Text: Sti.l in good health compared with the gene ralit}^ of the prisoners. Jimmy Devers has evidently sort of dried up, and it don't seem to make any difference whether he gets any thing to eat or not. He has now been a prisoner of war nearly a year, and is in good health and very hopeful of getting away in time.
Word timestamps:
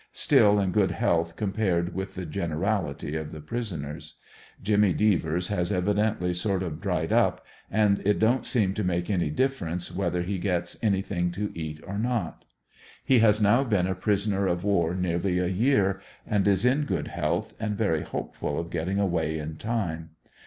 Sti.l 0.11 0.59
in 0.59 0.71
good 0.71 0.89
health 0.93 1.35
compared 1.35 1.93
with 1.93 2.15
the 2.15 2.25
gene 2.25 2.49
ralit}^ 2.49 3.15
of 3.21 3.31
the 3.31 3.39
prisoners. 3.39 4.15
Jimmy 4.59 4.93
Devers 4.93 5.49
has 5.49 5.71
evidently 5.71 6.33
sort 6.33 6.63
of 6.63 6.81
dried 6.81 7.13
up, 7.13 7.45
and 7.69 7.99
it 8.03 8.17
don't 8.17 8.43
seem 8.43 8.73
to 8.73 8.83
make 8.83 9.11
any 9.11 9.29
difference 9.29 9.95
whether 9.95 10.23
he 10.23 10.39
gets 10.39 10.75
any 10.81 11.03
thing 11.03 11.29
to 11.33 11.51
eat 11.53 11.83
or 11.85 11.99
not. 11.99 12.45
He 13.05 13.19
has 13.19 13.39
now 13.39 13.63
been 13.63 13.85
a 13.85 13.93
prisoner 13.93 14.47
of 14.47 14.63
war 14.63 14.95
nearly 14.95 15.37
a 15.37 15.45
year, 15.45 16.01
and 16.25 16.47
is 16.47 16.65
in 16.65 16.85
good 16.85 17.09
health 17.09 17.53
and 17.59 17.77
very 17.77 18.01
hopeful 18.01 18.57
of 18.57 18.71
getting 18.71 18.97
away 18.97 19.37
in 19.37 19.57
time. 19.57 20.15